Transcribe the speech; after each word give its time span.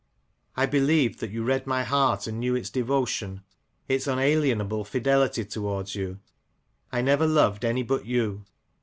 I 0.57 0.65
believed 0.65 1.19
that 1.19 1.29
you 1.29 1.43
read 1.43 1.67
my 1.67 1.83
heart, 1.83 2.25
and 2.25 2.39
knew 2.39 2.55
its 2.55 2.71
devotion, 2.71 3.43
its 3.87 4.07
unalienable 4.07 4.83
fidelity 4.83 5.45
towards 5.45 5.93
you. 5.93 6.17
I 6.91 7.01
never 7.03 7.27
loved 7.27 7.63
any 7.63 7.83
but 7.83 8.07
you. 8.07 8.43